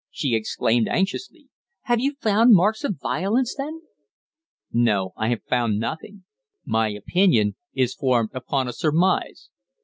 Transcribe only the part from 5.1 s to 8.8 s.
I have found nothing. My opinion is formed upon a